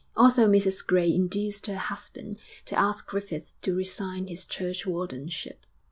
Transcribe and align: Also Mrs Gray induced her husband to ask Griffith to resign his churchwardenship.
Also 0.17 0.47
Mrs 0.47 0.83
Gray 0.83 1.13
induced 1.13 1.67
her 1.67 1.77
husband 1.77 2.39
to 2.65 2.75
ask 2.75 3.05
Griffith 3.07 3.53
to 3.61 3.75
resign 3.75 4.25
his 4.25 4.45
churchwardenship. 4.45 5.67